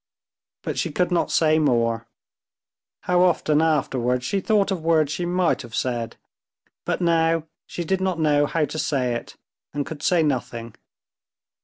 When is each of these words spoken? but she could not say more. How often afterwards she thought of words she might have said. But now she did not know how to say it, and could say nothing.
but 0.63 0.79
she 0.79 0.91
could 0.91 1.11
not 1.11 1.29
say 1.29 1.59
more. 1.59 2.07
How 3.01 3.21
often 3.21 3.61
afterwards 3.61 4.25
she 4.25 4.39
thought 4.41 4.71
of 4.71 4.81
words 4.81 5.11
she 5.11 5.27
might 5.27 5.61
have 5.61 5.75
said. 5.75 6.15
But 6.85 7.01
now 7.01 7.43
she 7.67 7.83
did 7.83 8.01
not 8.01 8.19
know 8.19 8.47
how 8.47 8.65
to 8.65 8.79
say 8.79 9.13
it, 9.13 9.35
and 9.75 9.85
could 9.85 10.01
say 10.01 10.23
nothing. 10.23 10.73